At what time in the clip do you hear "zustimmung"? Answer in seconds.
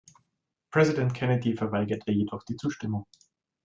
2.55-3.05